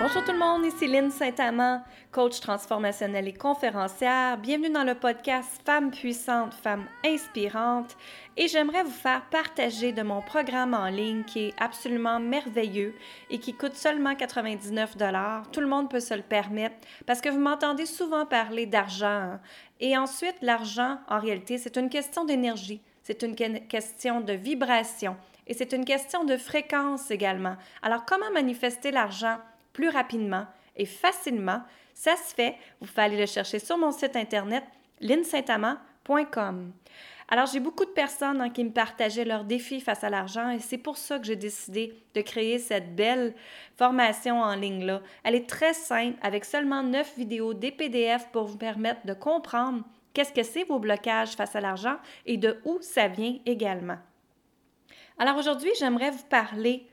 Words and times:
Bonjour 0.00 0.24
tout 0.24 0.32
le 0.32 0.38
monde, 0.38 0.64
ici 0.64 0.86
Lynne 0.86 1.10
Saint-Amand, 1.10 1.82
coach 2.10 2.40
transformationnelle 2.40 3.28
et 3.28 3.34
conférencière. 3.34 4.38
Bienvenue 4.38 4.70
dans 4.70 4.82
le 4.82 4.94
podcast 4.94 5.60
Femmes 5.66 5.90
puissantes, 5.90 6.54
femmes 6.54 6.86
inspirantes. 7.04 7.98
Et 8.34 8.48
j'aimerais 8.48 8.82
vous 8.82 8.88
faire 8.88 9.26
partager 9.30 9.92
de 9.92 10.00
mon 10.00 10.22
programme 10.22 10.72
en 10.72 10.86
ligne 10.86 11.24
qui 11.24 11.40
est 11.40 11.54
absolument 11.60 12.18
merveilleux 12.18 12.94
et 13.28 13.36
qui 13.40 13.52
coûte 13.52 13.74
seulement 13.74 14.14
99 14.14 14.96
Tout 15.52 15.60
le 15.60 15.66
monde 15.66 15.90
peut 15.90 16.00
se 16.00 16.14
le 16.14 16.22
permettre 16.22 16.76
parce 17.04 17.20
que 17.20 17.28
vous 17.28 17.38
m'entendez 17.38 17.84
souvent 17.84 18.24
parler 18.24 18.64
d'argent. 18.64 19.06
Hein. 19.06 19.40
Et 19.80 19.98
ensuite, 19.98 20.36
l'argent, 20.40 20.96
en 21.10 21.20
réalité, 21.20 21.58
c'est 21.58 21.76
une 21.76 21.90
question 21.90 22.24
d'énergie. 22.24 22.80
C'est 23.02 23.22
une 23.22 23.34
question 23.34 24.22
de 24.22 24.32
vibration 24.32 25.18
et 25.46 25.52
c'est 25.52 25.74
une 25.74 25.84
question 25.84 26.24
de 26.24 26.38
fréquence 26.38 27.10
également. 27.10 27.56
Alors, 27.82 28.06
comment 28.06 28.30
manifester 28.30 28.92
l'argent? 28.92 29.36
Plus 29.72 29.88
rapidement 29.88 30.46
et 30.76 30.86
facilement, 30.86 31.62
ça 31.94 32.16
se 32.16 32.34
fait. 32.34 32.56
Vous 32.80 32.86
pouvez 32.86 33.16
le 33.16 33.26
chercher 33.26 33.58
sur 33.58 33.76
mon 33.76 33.92
site 33.92 34.16
internet 34.16 34.64
linsaintamant.com. 35.00 36.72
Alors, 37.32 37.46
j'ai 37.46 37.60
beaucoup 37.60 37.84
de 37.84 37.90
personnes 37.90 38.40
hein, 38.40 38.50
qui 38.50 38.64
me 38.64 38.72
partageaient 38.72 39.24
leurs 39.24 39.44
défis 39.44 39.80
face 39.80 40.02
à 40.02 40.10
l'argent 40.10 40.50
et 40.50 40.58
c'est 40.58 40.78
pour 40.78 40.96
ça 40.96 41.18
que 41.18 41.26
j'ai 41.26 41.36
décidé 41.36 41.94
de 42.14 42.22
créer 42.22 42.58
cette 42.58 42.96
belle 42.96 43.34
formation 43.76 44.40
en 44.40 44.56
ligne-là. 44.56 45.00
Elle 45.22 45.36
est 45.36 45.48
très 45.48 45.72
simple 45.72 46.18
avec 46.22 46.44
seulement 46.44 46.82
neuf 46.82 47.16
vidéos, 47.16 47.54
des 47.54 47.70
PDF 47.70 48.26
pour 48.32 48.46
vous 48.46 48.58
permettre 48.58 49.06
de 49.06 49.14
comprendre 49.14 49.84
qu'est-ce 50.12 50.32
que 50.32 50.42
c'est 50.42 50.64
vos 50.64 50.80
blocages 50.80 51.36
face 51.36 51.54
à 51.54 51.60
l'argent 51.60 51.98
et 52.26 52.36
de 52.36 52.60
où 52.64 52.78
ça 52.80 53.06
vient 53.06 53.38
également. 53.46 53.98
Alors 55.16 55.36
aujourd'hui, 55.36 55.70
j'aimerais 55.78 56.10
vous 56.10 56.24
parler 56.28 56.84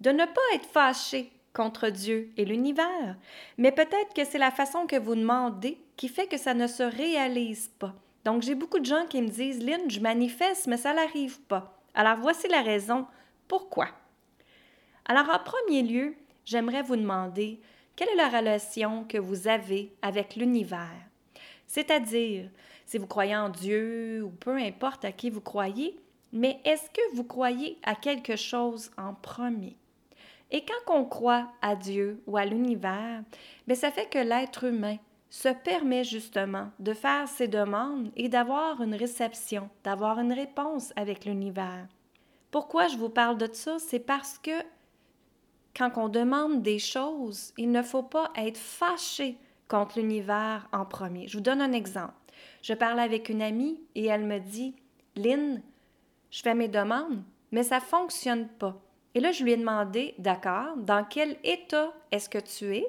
de 0.00 0.10
ne 0.10 0.24
pas 0.24 0.54
être 0.54 0.66
fâché 0.66 1.32
contre 1.54 1.88
Dieu 1.88 2.30
et 2.36 2.44
l'univers, 2.44 3.16
mais 3.56 3.72
peut-être 3.72 4.12
que 4.14 4.24
c'est 4.24 4.38
la 4.38 4.50
façon 4.50 4.86
que 4.86 4.98
vous 4.98 5.14
demandez 5.14 5.78
qui 5.96 6.08
fait 6.08 6.26
que 6.26 6.36
ça 6.36 6.52
ne 6.52 6.66
se 6.66 6.82
réalise 6.82 7.68
pas. 7.78 7.94
Donc 8.24 8.42
j'ai 8.42 8.54
beaucoup 8.54 8.80
de 8.80 8.84
gens 8.84 9.06
qui 9.08 9.22
me 9.22 9.28
disent, 9.28 9.64
Lynn, 9.64 9.88
je 9.88 10.00
manifeste, 10.00 10.66
mais 10.66 10.76
ça 10.76 10.92
n'arrive 10.92 11.40
pas. 11.42 11.80
Alors 11.94 12.18
voici 12.18 12.48
la 12.48 12.62
raison 12.62 13.06
pourquoi. 13.48 13.88
Alors 15.04 15.30
en 15.30 15.38
premier 15.38 15.82
lieu, 15.82 16.16
j'aimerais 16.44 16.82
vous 16.82 16.96
demander, 16.96 17.60
quelle 17.96 18.08
est 18.08 18.16
la 18.16 18.28
relation 18.28 19.04
que 19.04 19.18
vous 19.18 19.46
avez 19.46 19.92
avec 20.02 20.34
l'univers? 20.34 20.90
C'est-à-dire, 21.66 22.50
si 22.86 22.98
vous 22.98 23.06
croyez 23.06 23.36
en 23.36 23.48
Dieu 23.48 24.22
ou 24.24 24.30
peu 24.30 24.56
importe 24.56 25.04
à 25.04 25.12
qui 25.12 25.30
vous 25.30 25.40
croyez, 25.40 25.96
mais 26.32 26.60
est-ce 26.64 26.90
que 26.90 27.14
vous 27.14 27.24
croyez 27.24 27.78
à 27.84 27.94
quelque 27.94 28.34
chose 28.34 28.90
en 28.98 29.14
premier? 29.14 29.76
Et 30.54 30.64
quand 30.64 30.94
on 30.94 31.04
croit 31.04 31.48
à 31.62 31.74
Dieu 31.74 32.22
ou 32.28 32.36
à 32.36 32.44
l'univers, 32.44 33.24
bien, 33.66 33.74
ça 33.74 33.90
fait 33.90 34.08
que 34.08 34.20
l'être 34.20 34.62
humain 34.62 34.98
se 35.28 35.48
permet 35.48 36.04
justement 36.04 36.70
de 36.78 36.92
faire 36.92 37.26
ses 37.26 37.48
demandes 37.48 38.12
et 38.14 38.28
d'avoir 38.28 38.80
une 38.80 38.94
réception, 38.94 39.68
d'avoir 39.82 40.20
une 40.20 40.32
réponse 40.32 40.92
avec 40.94 41.24
l'univers. 41.24 41.88
Pourquoi 42.52 42.86
je 42.86 42.96
vous 42.96 43.08
parle 43.08 43.36
de 43.36 43.52
ça? 43.52 43.80
C'est 43.80 43.98
parce 43.98 44.38
que 44.38 44.52
quand 45.76 45.90
on 45.96 46.08
demande 46.08 46.62
des 46.62 46.78
choses, 46.78 47.52
il 47.58 47.72
ne 47.72 47.82
faut 47.82 48.04
pas 48.04 48.30
être 48.36 48.56
fâché 48.56 49.36
contre 49.66 49.98
l'univers 49.98 50.68
en 50.72 50.84
premier. 50.84 51.26
Je 51.26 51.36
vous 51.36 51.42
donne 51.42 51.62
un 51.62 51.72
exemple. 51.72 52.14
Je 52.62 52.74
parle 52.74 53.00
avec 53.00 53.28
une 53.28 53.42
amie 53.42 53.80
et 53.96 54.06
elle 54.06 54.24
me 54.24 54.38
dit, 54.38 54.76
Lynn, 55.16 55.60
je 56.30 56.42
fais 56.42 56.54
mes 56.54 56.68
demandes, 56.68 57.24
mais 57.50 57.64
ça 57.64 57.80
ne 57.80 57.84
fonctionne 57.84 58.46
pas. 58.46 58.80
Et 59.14 59.20
là, 59.20 59.30
je 59.32 59.44
lui 59.44 59.52
ai 59.52 59.56
demandé, 59.56 60.14
d'accord, 60.18 60.76
dans 60.76 61.04
quel 61.04 61.36
état 61.44 61.92
est-ce 62.10 62.28
que 62.28 62.38
tu 62.38 62.76
es? 62.76 62.86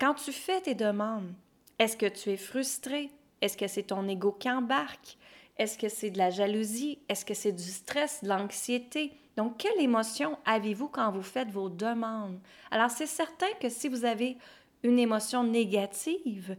Quand 0.00 0.14
tu 0.14 0.32
fais 0.32 0.60
tes 0.60 0.74
demandes? 0.74 1.32
Est-ce 1.78 1.96
que 1.96 2.06
tu 2.06 2.30
es 2.30 2.36
frustré? 2.36 3.10
Est-ce 3.40 3.56
que 3.56 3.68
c'est 3.68 3.84
ton 3.84 4.08
ego 4.08 4.32
qui 4.32 4.50
embarque? 4.50 5.16
Est-ce 5.56 5.78
que 5.78 5.88
c'est 5.88 6.10
de 6.10 6.18
la 6.18 6.30
jalousie? 6.30 6.98
Est-ce 7.08 7.24
que 7.24 7.34
c'est 7.34 7.52
du 7.52 7.62
stress, 7.62 8.22
de 8.22 8.28
l'anxiété? 8.28 9.12
Donc, 9.36 9.58
quelle 9.58 9.80
émotion 9.80 10.38
avez-vous 10.44 10.88
quand 10.88 11.12
vous 11.12 11.22
faites 11.22 11.50
vos 11.50 11.68
demandes? 11.68 12.40
Alors, 12.70 12.90
c'est 12.90 13.06
certain 13.06 13.50
que 13.60 13.68
si 13.68 13.88
vous 13.88 14.04
avez 14.04 14.36
une 14.82 14.98
émotion 14.98 15.44
négative, 15.44 16.56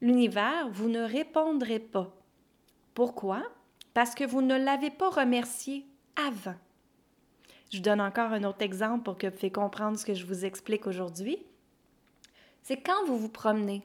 l'univers, 0.00 0.68
vous 0.72 0.88
ne 0.88 1.02
répondrez 1.02 1.78
pas. 1.78 2.12
Pourquoi? 2.94 3.42
Parce 3.94 4.14
que 4.14 4.24
vous 4.24 4.42
ne 4.42 4.56
l'avez 4.56 4.90
pas 4.90 5.10
remercié 5.10 5.86
avant. 6.16 6.56
Je 7.70 7.80
donne 7.80 8.00
encore 8.00 8.32
un 8.32 8.44
autre 8.44 8.62
exemple 8.62 9.04
pour 9.04 9.16
que 9.16 9.28
vous 9.28 9.32
puissiez 9.32 9.52
comprendre 9.52 9.98
ce 9.98 10.04
que 10.04 10.14
je 10.14 10.26
vous 10.26 10.44
explique 10.44 10.86
aujourd'hui. 10.86 11.38
C'est 12.62 12.78
quand 12.78 13.04
vous 13.06 13.16
vous 13.16 13.28
promenez, 13.28 13.82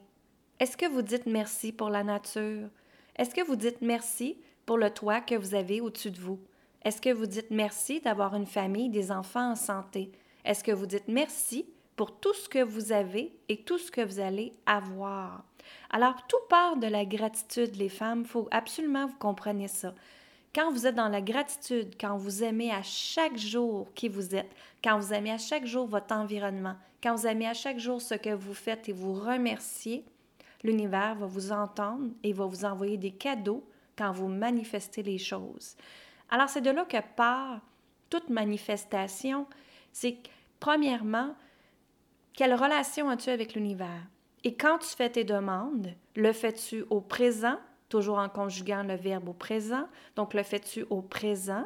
est-ce 0.59 0.75
que 0.75 0.87
vous 0.87 1.01
dites 1.01 1.27
merci 1.27 1.71
pour 1.71 1.89
la 1.89 2.03
nature? 2.03 2.67
Est-ce 3.15 3.35
que 3.35 3.45
vous 3.45 3.55
dites 3.55 3.81
merci 3.81 4.37
pour 4.65 4.77
le 4.77 4.89
toit 4.89 5.21
que 5.21 5.35
vous 5.35 5.53
avez 5.53 5.81
au-dessus 5.81 6.11
de 6.11 6.19
vous? 6.19 6.39
Est-ce 6.83 7.01
que 7.01 7.13
vous 7.13 7.25
dites 7.27 7.51
merci 7.51 8.01
d'avoir 8.01 8.35
une 8.35 8.45
famille, 8.47 8.89
des 8.89 9.11
enfants 9.11 9.51
en 9.51 9.55
santé? 9.55 10.11
Est-ce 10.43 10.63
que 10.63 10.71
vous 10.71 10.85
dites 10.85 11.07
merci 11.07 11.65
pour 11.95 12.19
tout 12.19 12.33
ce 12.33 12.49
que 12.49 12.63
vous 12.63 12.91
avez 12.91 13.35
et 13.49 13.63
tout 13.63 13.77
ce 13.77 13.91
que 13.91 14.01
vous 14.01 14.19
allez 14.19 14.53
avoir? 14.65 15.43
Alors, 15.89 16.25
tout 16.27 16.37
part 16.49 16.77
de 16.77 16.87
la 16.87 17.05
gratitude, 17.05 17.75
les 17.75 17.89
femmes. 17.89 18.21
Il 18.21 18.27
faut 18.27 18.47
absolument 18.51 19.07
que 19.07 19.11
vous 19.11 19.17
compreniez 19.17 19.67
ça. 19.67 19.93
Quand 20.55 20.71
vous 20.71 20.87
êtes 20.87 20.95
dans 20.95 21.09
la 21.09 21.19
gratitude, 21.19 21.95
quand 21.99 22.15
vous 22.15 22.41
aimez 22.41 22.71
à 22.71 22.81
chaque 22.81 23.35
jour 23.35 23.93
qui 23.93 24.07
vous 24.07 24.35
êtes, 24.35 24.49
quand 24.81 24.97
vous 24.97 25.11
aimez 25.11 25.31
à 25.31 25.37
chaque 25.37 25.65
jour 25.65 25.85
votre 25.85 26.15
environnement, 26.15 26.75
quand 27.03 27.13
vous 27.13 27.27
aimez 27.27 27.45
à 27.45 27.53
chaque 27.53 27.77
jour 27.77 28.01
ce 28.01 28.15
que 28.15 28.33
vous 28.33 28.53
faites 28.53 28.87
et 28.87 28.93
vous 28.93 29.13
remerciez, 29.13 30.05
l'univers 30.63 31.15
va 31.15 31.25
vous 31.25 31.51
entendre 31.51 32.09
et 32.23 32.31
va 32.31 32.45
vous 32.45 32.63
envoyer 32.63 32.95
des 32.95 33.11
cadeaux 33.11 33.67
quand 33.97 34.13
vous 34.13 34.29
manifestez 34.29 35.03
les 35.03 35.17
choses. 35.17 35.75
Alors 36.29 36.47
c'est 36.47 36.61
de 36.61 36.71
là 36.71 36.85
que 36.85 37.01
part 37.17 37.59
toute 38.09 38.29
manifestation, 38.29 39.47
c'est 39.91 40.19
premièrement, 40.61 41.35
quelle 42.31 42.53
relation 42.53 43.09
as-tu 43.09 43.29
avec 43.29 43.55
l'univers? 43.55 44.07
Et 44.45 44.55
quand 44.55 44.77
tu 44.77 44.87
fais 44.87 45.09
tes 45.09 45.25
demandes, 45.25 45.93
le 46.15 46.31
fais-tu 46.31 46.85
au 46.89 47.01
présent 47.01 47.57
toujours 47.89 48.17
en 48.17 48.29
conjuguant 48.29 48.83
le 48.83 48.95
verbe 48.95 49.29
au 49.29 49.33
présent. 49.33 49.87
Donc, 50.15 50.33
le 50.33 50.43
fais-tu 50.43 50.85
au 50.89 51.01
présent? 51.01 51.65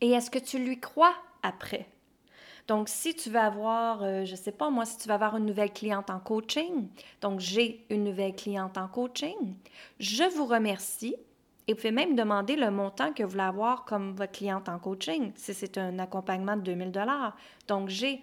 Et 0.00 0.10
est-ce 0.10 0.30
que 0.30 0.38
tu 0.38 0.58
lui 0.58 0.78
crois 0.78 1.14
après? 1.42 1.88
Donc, 2.68 2.90
si 2.90 3.14
tu 3.14 3.30
vas 3.30 3.46
avoir, 3.46 4.02
euh, 4.02 4.26
je 4.26 4.32
ne 4.32 4.36
sais 4.36 4.52
pas 4.52 4.68
moi, 4.68 4.84
si 4.84 4.98
tu 4.98 5.08
vas 5.08 5.14
avoir 5.14 5.36
une 5.36 5.46
nouvelle 5.46 5.72
cliente 5.72 6.10
en 6.10 6.20
coaching, 6.20 6.88
donc 7.22 7.40
j'ai 7.40 7.86
une 7.88 8.04
nouvelle 8.04 8.36
cliente 8.36 8.76
en 8.76 8.88
coaching, 8.88 9.54
je 9.98 10.24
vous 10.24 10.44
remercie 10.44 11.16
et 11.66 11.72
vous 11.72 11.76
pouvez 11.76 11.92
même 11.92 12.14
demander 12.14 12.56
le 12.56 12.70
montant 12.70 13.14
que 13.14 13.22
vous 13.22 13.30
voulez 13.30 13.42
avoir 13.42 13.86
comme 13.86 14.14
votre 14.14 14.32
cliente 14.32 14.68
en 14.68 14.78
coaching, 14.78 15.32
si 15.34 15.54
c'est 15.54 15.78
un 15.78 15.98
accompagnement 15.98 16.56
de 16.56 16.62
2000 16.62 16.92
dollars. 16.92 17.36
Donc, 17.66 17.88
j'ai 17.88 18.22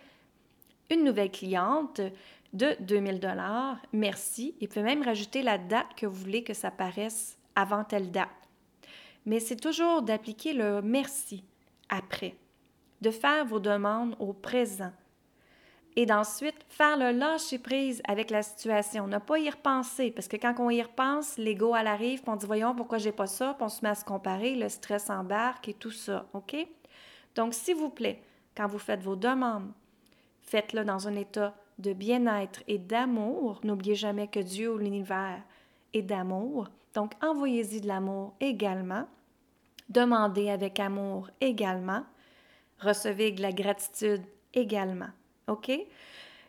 une 0.92 1.04
nouvelle 1.04 1.32
cliente, 1.32 2.00
de 2.56 2.76
2000 2.80 3.20
dollars. 3.20 3.78
Merci. 3.94 4.56
Et 4.62 4.68
peut 4.68 4.82
même 4.82 5.04
rajouter 5.04 5.44
la 5.44 5.58
date 5.58 5.94
que 5.96 6.06
vous 6.06 6.16
voulez 6.16 6.44
que 6.44 6.54
ça 6.54 6.72
paraisse 6.72 7.38
avant 7.56 7.84
telle 7.84 8.12
date. 8.12 8.30
Mais 9.26 9.40
c'est 9.40 9.56
toujours 9.56 10.02
d'appliquer 10.02 10.54
le 10.54 10.82
merci 10.82 11.44
après, 11.90 12.36
de 13.02 13.12
faire 13.12 13.46
vos 13.46 13.60
demandes 13.60 14.16
au 14.20 14.34
présent 14.34 14.92
et 15.96 16.06
d'ensuite 16.06 16.56
faire 16.68 16.98
le 16.98 17.12
lâcher 17.12 17.58
prise 17.58 18.02
avec 18.08 18.30
la 18.30 18.44
situation, 18.44 19.08
ne 19.08 19.18
pas 19.18 19.40
y 19.40 19.50
repenser 19.50 20.12
parce 20.12 20.28
que 20.28 20.38
quand 20.38 20.54
on 20.60 20.70
y 20.70 20.82
repense, 20.82 21.38
l'ego 21.38 21.76
elle 21.76 21.88
arrive, 21.88 22.22
puis 22.22 22.30
on 22.30 22.36
dit 22.36 22.46
voyons 22.46 22.76
pourquoi 22.76 22.98
j'ai 22.98 23.14
pas 23.14 23.28
ça, 23.28 23.58
on 23.60 23.70
se 23.70 23.82
met 23.82 23.90
à 23.90 23.96
se 23.96 24.04
comparer, 24.04 24.56
le 24.56 24.70
stress 24.70 25.10
embarque 25.10 25.70
et 25.70 25.74
tout 25.74 25.92
ça, 25.92 26.28
OK? 26.34 26.56
Donc 27.34 27.54
s'il 27.54 27.76
vous 27.76 27.90
plaît, 27.90 28.22
quand 28.56 28.68
vous 28.68 28.80
faites 28.80 29.02
vos 29.02 29.16
demandes, 29.16 29.72
faites-le 30.42 30.84
dans 30.84 31.08
un 31.08 31.16
état 31.16 31.56
de 31.80 31.94
bien-être 31.94 32.64
et 32.68 32.78
d'amour. 32.78 33.60
N'oubliez 33.64 33.96
jamais 33.96 34.28
que 34.28 34.40
Dieu 34.40 34.74
ou 34.74 34.78
l'univers 34.78 35.42
est 35.94 36.02
d'amour. 36.02 36.70
Donc, 36.94 37.14
envoyez-y 37.22 37.82
de 37.82 37.88
l'amour 37.88 38.34
également. 38.40 39.08
Demandez 39.90 40.50
avec 40.50 40.80
amour 40.80 41.30
également. 41.42 42.04
Recevez 42.80 43.32
de 43.32 43.42
la 43.42 43.52
gratitude 43.52 44.24
également. 44.54 45.10
OK? 45.48 45.72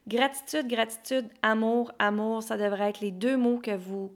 Gratitude, 0.08 0.68
gratitude, 0.68 1.28
amour, 1.42 1.92
amour, 1.98 2.42
ça 2.42 2.56
devrait 2.56 2.90
être 2.90 3.00
les 3.00 3.10
deux 3.10 3.36
mots 3.36 3.58
que 3.58 3.76
vous 3.76 4.12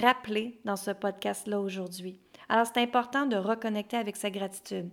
rappelez 0.00 0.58
dans 0.64 0.76
ce 0.76 0.90
podcast-là 0.90 1.60
aujourd'hui. 1.60 2.18
Alors, 2.48 2.66
c'est 2.66 2.80
important 2.80 3.26
de 3.26 3.36
reconnecter 3.36 3.98
avec 3.98 4.16
sa 4.16 4.30
gratitude 4.30 4.88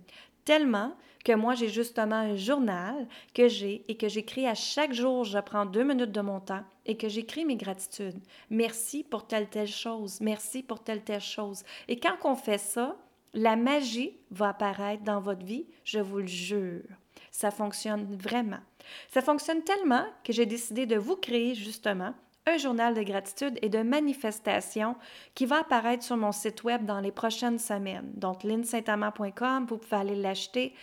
tellement 0.46 0.96
que 1.26 1.32
moi, 1.32 1.54
j'ai 1.54 1.68
justement 1.68 2.16
un 2.16 2.36
journal 2.36 3.06
que 3.34 3.48
j'ai 3.48 3.84
et 3.88 3.96
que 3.96 4.08
j'écris 4.08 4.46
à 4.46 4.54
chaque 4.54 4.92
jour. 4.92 5.24
Je 5.24 5.38
prends 5.40 5.66
deux 5.66 5.82
minutes 5.82 6.12
de 6.12 6.20
mon 6.20 6.38
temps 6.38 6.62
et 6.86 6.96
que 6.96 7.08
j'écris 7.08 7.44
mes 7.44 7.56
gratitudes. 7.56 8.18
Merci 8.48 9.02
pour 9.02 9.26
telle, 9.26 9.48
telle 9.48 9.66
chose. 9.66 10.20
Merci 10.20 10.62
pour 10.62 10.82
telle, 10.82 11.02
telle 11.02 11.20
chose. 11.20 11.64
Et 11.88 11.98
quand 11.98 12.16
on 12.24 12.36
fait 12.36 12.58
ça, 12.58 12.96
la 13.34 13.56
magie 13.56 14.16
va 14.30 14.50
apparaître 14.50 15.02
dans 15.02 15.20
votre 15.20 15.44
vie, 15.44 15.66
je 15.84 15.98
vous 15.98 16.18
le 16.18 16.26
jure. 16.26 16.84
Ça 17.32 17.50
fonctionne 17.50 18.16
vraiment. 18.16 18.60
Ça 19.08 19.20
fonctionne 19.20 19.64
tellement 19.64 20.06
que 20.22 20.32
j'ai 20.32 20.46
décidé 20.46 20.86
de 20.86 20.96
vous 20.96 21.16
créer 21.16 21.56
justement 21.56 22.14
un 22.46 22.58
journal 22.58 22.94
de 22.94 23.02
gratitude 23.02 23.58
et 23.60 23.68
de 23.68 23.82
manifestation 23.82 24.96
qui 25.34 25.46
va 25.46 25.60
apparaître 25.60 26.04
sur 26.04 26.16
mon 26.16 26.32
site 26.32 26.62
web 26.64 26.84
dans 26.84 27.00
les 27.00 27.10
prochaines 27.10 27.58
semaines. 27.58 28.10
Donc, 28.14 28.44
linsaintamant.com, 28.44 29.66
vous 29.68 29.78
pouvez 29.78 29.96
aller 29.96 30.16
l'acheter. 30.16 30.74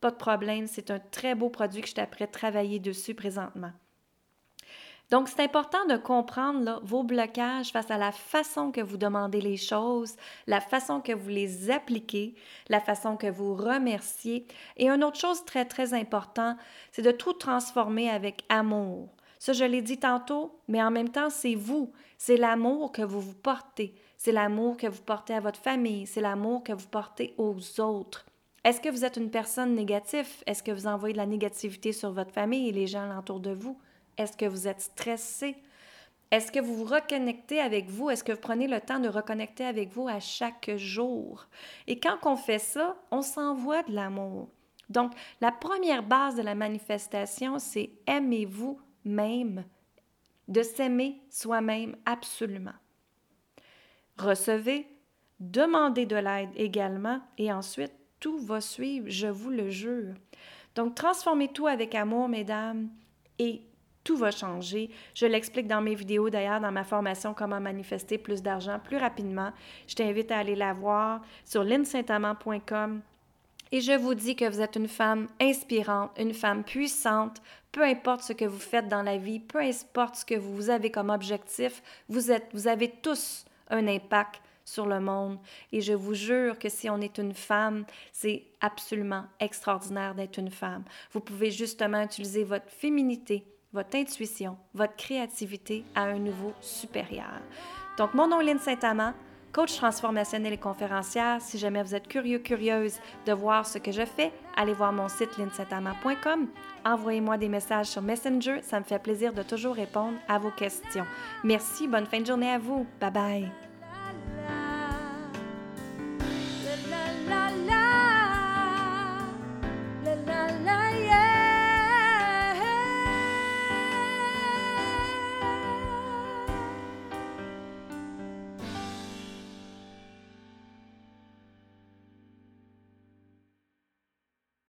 Pas 0.00 0.10
de 0.10 0.16
problème, 0.16 0.66
c'est 0.66 0.90
un 0.90 0.98
très 0.98 1.36
beau 1.36 1.48
produit 1.48 1.80
que 1.80 1.88
je 1.88 1.94
t'apprête 1.94 2.30
à 2.30 2.38
travailler 2.38 2.80
dessus 2.80 3.14
présentement. 3.14 3.70
Donc, 5.10 5.28
c'est 5.28 5.42
important 5.42 5.84
de 5.86 5.96
comprendre 5.96 6.80
vos 6.84 7.02
blocages 7.02 7.70
face 7.70 7.90
à 7.90 7.98
la 7.98 8.12
façon 8.12 8.72
que 8.72 8.80
vous 8.80 8.96
demandez 8.96 9.42
les 9.42 9.58
choses, 9.58 10.16
la 10.46 10.60
façon 10.60 11.02
que 11.02 11.12
vous 11.12 11.28
les 11.28 11.70
appliquez, 11.70 12.34
la 12.68 12.80
façon 12.80 13.16
que 13.16 13.26
vous 13.26 13.54
remerciez. 13.54 14.46
Et 14.78 14.88
une 14.88 15.04
autre 15.04 15.20
chose 15.20 15.44
très, 15.44 15.66
très 15.66 15.92
importante, 15.92 16.56
c'est 16.92 17.02
de 17.02 17.10
tout 17.10 17.34
transformer 17.34 18.08
avec 18.08 18.42
amour. 18.48 19.10
Ça, 19.42 19.52
je 19.52 19.64
l'ai 19.64 19.82
dit 19.82 19.98
tantôt, 19.98 20.60
mais 20.68 20.80
en 20.80 20.92
même 20.92 21.08
temps, 21.08 21.28
c'est 21.28 21.56
vous. 21.56 21.90
C'est 22.16 22.36
l'amour 22.36 22.92
que 22.92 23.02
vous 23.02 23.20
vous 23.20 23.34
portez. 23.34 23.92
C'est 24.16 24.30
l'amour 24.30 24.76
que 24.76 24.86
vous 24.86 25.02
portez 25.02 25.34
à 25.34 25.40
votre 25.40 25.58
famille. 25.58 26.06
C'est 26.06 26.20
l'amour 26.20 26.62
que 26.62 26.72
vous 26.72 26.86
portez 26.86 27.34
aux 27.38 27.80
autres. 27.80 28.24
Est-ce 28.62 28.80
que 28.80 28.88
vous 28.88 29.04
êtes 29.04 29.16
une 29.16 29.32
personne 29.32 29.74
négative? 29.74 30.28
Est-ce 30.46 30.62
que 30.62 30.70
vous 30.70 30.86
envoyez 30.86 31.14
de 31.14 31.18
la 31.18 31.26
négativité 31.26 31.90
sur 31.90 32.12
votre 32.12 32.30
famille 32.30 32.68
et 32.68 32.72
les 32.72 32.86
gens 32.86 33.02
alentour 33.02 33.40
de 33.40 33.50
vous? 33.50 33.76
Est-ce 34.16 34.36
que 34.36 34.46
vous 34.46 34.68
êtes 34.68 34.80
stressé? 34.80 35.56
Est-ce 36.30 36.52
que 36.52 36.60
vous 36.60 36.76
vous 36.76 36.84
reconnectez 36.84 37.58
avec 37.58 37.90
vous? 37.90 38.10
Est-ce 38.10 38.22
que 38.22 38.30
vous 38.30 38.40
prenez 38.40 38.68
le 38.68 38.80
temps 38.80 39.00
de 39.00 39.08
reconnecter 39.08 39.64
avec 39.64 39.90
vous 39.90 40.06
à 40.06 40.20
chaque 40.20 40.70
jour? 40.76 41.48
Et 41.88 41.98
quand 41.98 42.18
on 42.26 42.36
fait 42.36 42.60
ça, 42.60 42.94
on 43.10 43.22
s'envoie 43.22 43.82
de 43.82 43.92
l'amour. 43.92 44.50
Donc, 44.88 45.10
la 45.40 45.50
première 45.50 46.04
base 46.04 46.36
de 46.36 46.42
la 46.42 46.54
manifestation, 46.54 47.58
c'est 47.58 47.90
aimez-vous 48.06 48.78
même, 49.04 49.64
de 50.48 50.62
s'aimer 50.62 51.20
soi-même 51.30 51.96
absolument. 52.04 52.74
Recevez, 54.18 54.86
demandez 55.40 56.06
de 56.06 56.16
l'aide 56.16 56.50
également 56.56 57.20
et 57.38 57.52
ensuite, 57.52 57.92
tout 58.20 58.38
va 58.38 58.60
suivre, 58.60 59.06
je 59.08 59.26
vous 59.26 59.50
le 59.50 59.70
jure. 59.70 60.14
Donc, 60.74 60.94
transformez 60.94 61.48
tout 61.48 61.66
avec 61.66 61.94
amour, 61.94 62.28
mesdames, 62.28 62.88
et 63.38 63.62
tout 64.04 64.16
va 64.16 64.30
changer. 64.30 64.90
Je 65.14 65.26
l'explique 65.26 65.66
dans 65.66 65.80
mes 65.80 65.94
vidéos, 65.94 66.30
d'ailleurs, 66.30 66.60
dans 66.60 66.72
ma 66.72 66.84
formation 66.84 67.34
Comment 67.34 67.60
manifester 67.60 68.18
plus 68.18 68.42
d'argent 68.42 68.78
plus 68.78 68.96
rapidement. 68.96 69.52
Je 69.86 69.94
t'invite 69.94 70.30
à 70.30 70.38
aller 70.38 70.54
la 70.54 70.72
voir 70.72 71.22
sur 71.44 71.64
linsaintamant.com. 71.64 73.02
Et 73.74 73.80
je 73.80 73.92
vous 73.92 74.14
dis 74.14 74.36
que 74.36 74.44
vous 74.44 74.60
êtes 74.60 74.76
une 74.76 74.86
femme 74.86 75.28
inspirante, 75.40 76.10
une 76.18 76.34
femme 76.34 76.62
puissante, 76.62 77.40
peu 77.72 77.82
importe 77.82 78.20
ce 78.20 78.34
que 78.34 78.44
vous 78.44 78.58
faites 78.58 78.86
dans 78.86 79.02
la 79.02 79.16
vie, 79.16 79.40
peu 79.40 79.60
importe 79.60 80.16
ce 80.16 80.24
que 80.26 80.34
vous 80.34 80.68
avez 80.68 80.90
comme 80.90 81.08
objectif, 81.08 81.82
vous, 82.10 82.30
êtes, 82.30 82.48
vous 82.52 82.68
avez 82.68 82.90
tous 82.90 83.46
un 83.70 83.88
impact 83.88 84.42
sur 84.62 84.84
le 84.84 85.00
monde. 85.00 85.38
Et 85.72 85.80
je 85.80 85.94
vous 85.94 86.12
jure 86.12 86.58
que 86.58 86.68
si 86.68 86.90
on 86.90 87.00
est 87.00 87.16
une 87.16 87.32
femme, 87.32 87.86
c'est 88.12 88.42
absolument 88.60 89.24
extraordinaire 89.40 90.14
d'être 90.14 90.38
une 90.38 90.50
femme. 90.50 90.84
Vous 91.12 91.20
pouvez 91.20 91.50
justement 91.50 92.02
utiliser 92.02 92.44
votre 92.44 92.68
féminité, 92.68 93.42
votre 93.72 93.96
intuition, 93.96 94.58
votre 94.74 94.96
créativité 94.96 95.82
à 95.94 96.02
un 96.02 96.18
niveau 96.18 96.52
supérieur. 96.60 97.40
Donc, 97.96 98.12
mon 98.12 98.28
nom 98.28 98.40
est 98.40 98.58
Saint-Amand, 98.58 99.14
coach 99.52 99.76
transformationnel 99.76 100.52
et 100.54 100.58
conférencière. 100.58 101.40
Si 101.40 101.58
jamais 101.58 101.82
vous 101.82 101.94
êtes 101.94 102.08
curieux, 102.08 102.38
curieuse 102.38 102.98
de 103.26 103.32
voir 103.32 103.66
ce 103.66 103.78
que 103.78 103.92
je 103.92 104.04
fais, 104.04 104.32
allez 104.56 104.72
voir 104.72 104.92
mon 104.92 105.08
site 105.08 105.36
linsaintama.com. 105.38 106.48
Envoyez-moi 106.84 107.38
des 107.38 107.48
messages 107.48 107.86
sur 107.86 108.02
Messenger, 108.02 108.60
ça 108.62 108.80
me 108.80 108.84
fait 108.84 108.98
plaisir 108.98 109.32
de 109.32 109.42
toujours 109.42 109.74
répondre 109.74 110.18
à 110.28 110.38
vos 110.38 110.50
questions. 110.50 111.06
Merci, 111.44 111.86
bonne 111.86 112.06
fin 112.06 112.20
de 112.20 112.26
journée 112.26 112.50
à 112.50 112.58
vous. 112.58 112.86
Bye 113.00 113.10
bye. 113.10 113.71